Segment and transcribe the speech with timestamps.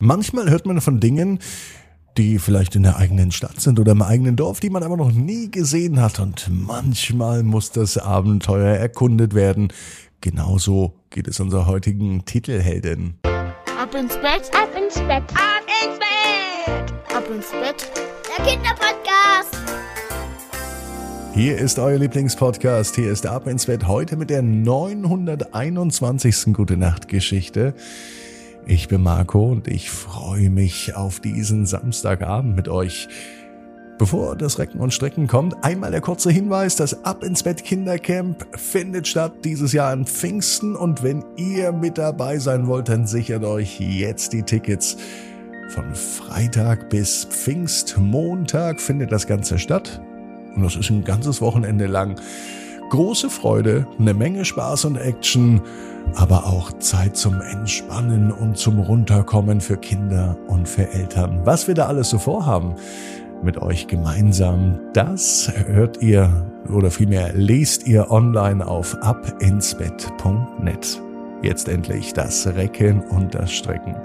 [0.00, 1.38] Manchmal hört man von Dingen,
[2.18, 5.12] die vielleicht in der eigenen Stadt sind oder im eigenen Dorf, die man aber noch
[5.12, 6.18] nie gesehen hat.
[6.18, 9.68] Und manchmal muss das Abenteuer erkundet werden.
[10.20, 13.14] Genauso geht es unserer heutigen Titelheldin.
[13.22, 17.90] Ab ins Bett, ab ins Bett, ab ins Bett, ab ins Bett.
[18.36, 19.56] Der Kinderpodcast.
[21.34, 22.96] Hier ist euer Lieblingspodcast.
[22.96, 26.52] Hier ist Ab ins Bett heute mit der 921.
[26.52, 27.74] Gute Nacht Geschichte.
[28.66, 33.08] Ich bin Marco und ich freue mich auf diesen Samstagabend mit euch.
[33.98, 38.46] Bevor das Recken und Strecken kommt, einmal der kurze Hinweis, das Ab ins Bett Kindercamp
[38.56, 43.44] findet statt dieses Jahr an Pfingsten und wenn ihr mit dabei sein wollt, dann sichert
[43.44, 44.96] euch jetzt die Tickets.
[45.68, 50.00] Von Freitag bis Pfingstmontag findet das Ganze statt
[50.56, 52.18] und das ist ein ganzes Wochenende lang.
[52.94, 55.60] Große Freude, eine Menge Spaß und Action
[56.14, 61.40] aber auch Zeit zum Entspannen und zum Runterkommen für Kinder und für Eltern.
[61.42, 62.76] Was wir da alles so vorhaben
[63.42, 71.02] mit euch gemeinsam, das hört ihr oder vielmehr lest ihr online auf abinsbett.net.
[71.42, 73.96] Jetzt endlich das Recken und das Strecken.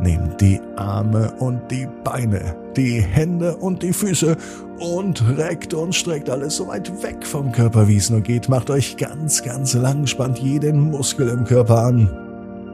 [0.00, 4.36] Nehmt die Arme und die Beine, die Hände und die Füße
[4.78, 8.48] und reckt und streckt alles so weit weg vom Körper, wie es nur geht.
[8.48, 12.08] Macht euch ganz, ganz lang, spannt jeden Muskel im Körper an.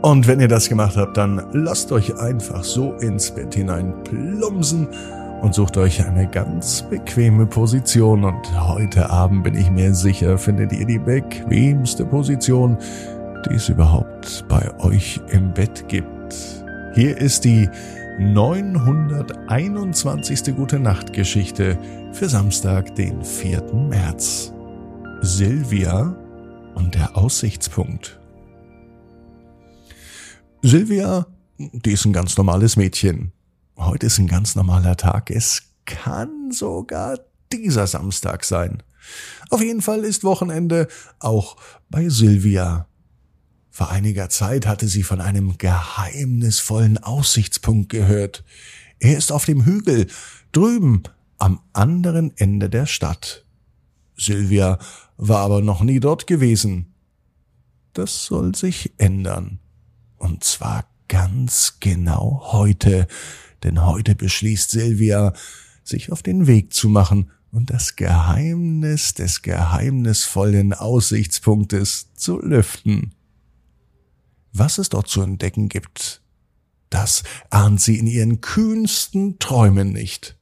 [0.03, 4.87] Und wenn ihr das gemacht habt, dann lasst euch einfach so ins Bett hinein plumsen
[5.41, 8.25] und sucht euch eine ganz bequeme Position.
[8.25, 12.77] Und heute Abend bin ich mir sicher, findet ihr die bequemste Position,
[13.49, 16.64] die es überhaupt bei euch im Bett gibt.
[16.95, 17.69] Hier ist die
[18.21, 20.55] 921.
[20.55, 21.77] Gute Nacht Geschichte
[22.13, 23.75] für Samstag, den 4.
[23.75, 24.53] März.
[25.21, 26.17] Silvia
[26.77, 28.21] und der Aussichtspunkt.
[30.63, 31.27] Silvia,
[31.59, 33.33] die ist ein ganz normales Mädchen.
[33.77, 35.33] Heute ist ein ganz normaler Tag.
[35.33, 37.19] Es kann sogar
[37.53, 38.85] dieser Samstag sein.
[39.51, 40.87] Auf jeden Fall ist Wochenende
[41.19, 41.57] auch
[41.91, 42.87] bei Silvia.
[43.77, 48.45] Vor einiger Zeit hatte sie von einem geheimnisvollen Aussichtspunkt gehört.
[49.01, 50.07] Er ist auf dem Hügel,
[50.53, 51.03] drüben,
[51.39, 53.45] am anderen Ende der Stadt.
[54.17, 54.79] Sylvia
[55.17, 56.95] war aber noch nie dort gewesen.
[57.95, 59.59] Das soll sich ändern.
[60.19, 63.09] Und zwar ganz genau heute,
[63.65, 65.33] denn heute beschließt Sylvia,
[65.83, 73.17] sich auf den Weg zu machen und das Geheimnis des geheimnisvollen Aussichtspunktes zu lüften.
[74.55, 76.23] Was es dort zu entdecken gibt,
[76.89, 80.39] das ahnt sie in ihren kühnsten Träumen nicht.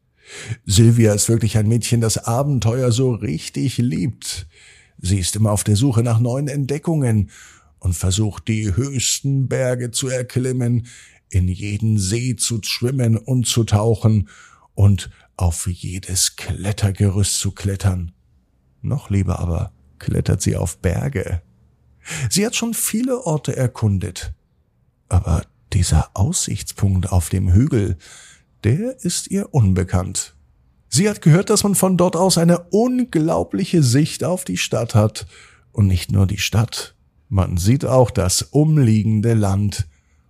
[0.66, 4.46] Silvia ist wirklich ein Mädchen, das Abenteuer so richtig liebt.
[5.00, 7.30] Sie ist immer auf der Suche nach neuen Entdeckungen
[7.78, 10.86] und versucht die höchsten Berge zu erklimmen,
[11.30, 14.28] in jeden See zu schwimmen und zu tauchen
[14.74, 18.12] und auf jedes Klettergerüst zu klettern.
[18.82, 21.40] Noch lieber aber klettert sie auf Berge.
[22.30, 24.32] Sie hat schon viele Orte erkundet.
[25.08, 27.96] Aber dieser Aussichtspunkt auf dem Hügel,
[28.64, 30.34] der ist ihr unbekannt.
[30.88, 35.26] Sie hat gehört, dass man von dort aus eine unglaubliche Sicht auf die Stadt hat.
[35.72, 36.94] Und nicht nur die Stadt,
[37.28, 39.88] man sieht auch das umliegende Land.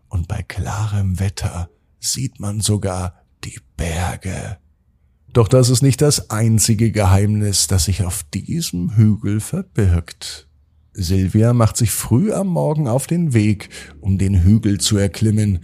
[0.09, 1.69] Und bei klarem Wetter
[1.99, 4.59] sieht man sogar die Berge.
[5.32, 10.47] Doch das ist nicht das einzige Geheimnis, das sich auf diesem Hügel verbirgt.
[10.95, 13.71] Silvia macht sich früh am Morgen auf den Weg,
[14.01, 15.61] um den Hügel zu erklimmen.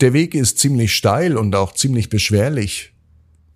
[0.00, 2.92] Der Weg ist ziemlich steil und auch ziemlich beschwerlich.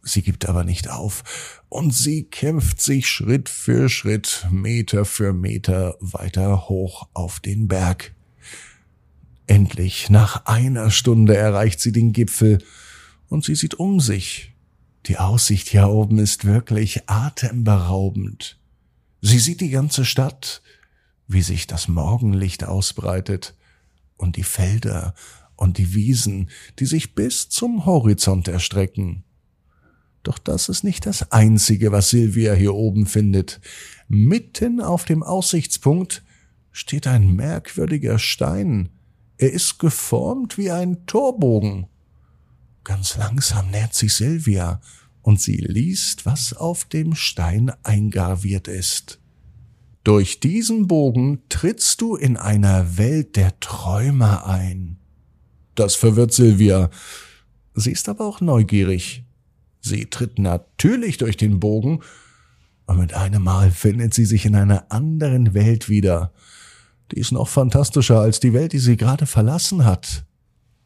[0.02, 5.96] Sie gibt aber nicht auf und sie kämpft sich Schritt für Schritt, Meter für Meter
[6.00, 8.14] weiter hoch auf den Berg.
[9.48, 12.58] Endlich, nach einer Stunde erreicht sie den Gipfel
[13.28, 14.52] und sie sieht um sich.
[15.06, 18.58] Die Aussicht hier oben ist wirklich atemberaubend.
[19.22, 20.62] Sie sieht die ganze Stadt,
[21.28, 23.54] wie sich das Morgenlicht ausbreitet
[24.16, 25.14] und die Felder
[25.56, 29.24] und die Wiesen, die sich bis zum Horizont erstrecken.
[30.22, 33.60] Doch das ist nicht das Einzige, was Silvia hier oben findet.
[34.08, 36.24] Mitten auf dem Aussichtspunkt
[36.72, 38.88] steht ein merkwürdiger Stein.
[39.38, 41.86] Er ist geformt wie ein Torbogen.
[42.82, 44.80] Ganz langsam nähert sich Silvia
[45.22, 49.20] und sie liest, was auf dem Stein eingraviert ist.
[50.06, 54.98] Durch diesen Bogen trittst du in einer Welt der Träumer ein.
[55.74, 56.90] Das verwirrt Silvia.
[57.74, 59.24] Sie ist aber auch neugierig.
[59.80, 62.04] Sie tritt natürlich durch den Bogen,
[62.86, 66.32] und mit einem Mal findet sie sich in einer anderen Welt wieder.
[67.10, 70.24] Die ist noch fantastischer als die Welt, die sie gerade verlassen hat.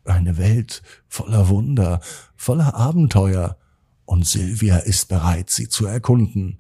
[0.07, 2.01] Eine Welt voller Wunder,
[2.37, 3.59] voller Abenteuer,
[4.07, 6.57] und Silvia ist bereit, sie zu erkunden.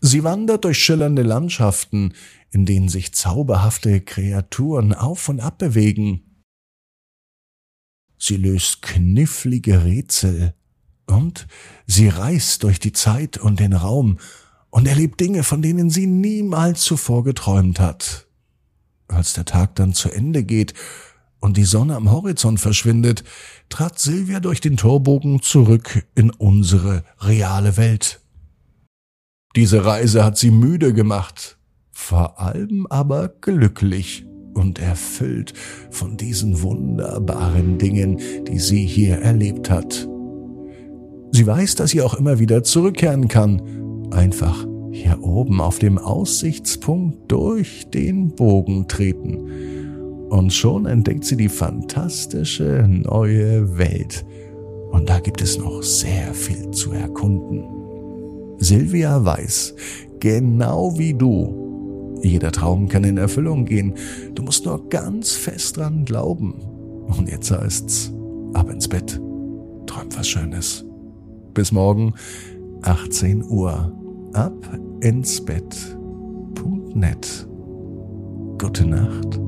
[0.00, 2.12] Sie wandert durch schillernde Landschaften,
[2.50, 6.44] in denen sich zauberhafte Kreaturen auf und ab bewegen.
[8.18, 10.54] Sie löst knifflige Rätsel
[11.06, 11.46] und
[11.86, 14.18] sie reist durch die Zeit und den Raum
[14.70, 18.26] und erlebt Dinge, von denen sie niemals zuvor geträumt hat.
[19.08, 20.74] Als der Tag dann zu Ende geht
[21.40, 23.22] und die Sonne am Horizont verschwindet,
[23.68, 28.20] trat Silvia durch den Torbogen zurück in unsere reale Welt.
[29.56, 31.56] Diese Reise hat sie müde gemacht,
[31.90, 35.54] vor allem aber glücklich und erfüllt
[35.90, 40.06] von diesen wunderbaren Dingen, die sie hier erlebt hat.
[41.32, 43.62] Sie weiß, dass sie auch immer wieder zurückkehren kann,
[44.10, 50.28] einfach hier oben auf dem Aussichtspunkt durch den Bogen treten.
[50.28, 54.26] Und schon entdeckt sie die fantastische neue Welt.
[54.90, 57.85] Und da gibt es noch sehr viel zu erkunden.
[58.58, 59.74] Silvia weiß,
[60.20, 61.66] genau wie du,
[62.22, 63.94] jeder Traum kann in Erfüllung gehen.
[64.34, 66.54] Du musst nur ganz fest dran glauben.
[67.06, 68.12] Und jetzt heißt's,
[68.54, 69.20] ab ins Bett.
[69.86, 70.84] Träum was Schönes.
[71.54, 72.14] Bis morgen,
[72.82, 73.92] 18 Uhr.
[74.32, 74.54] Ab
[75.00, 77.48] ins Bett.net.
[78.58, 79.45] Gute Nacht.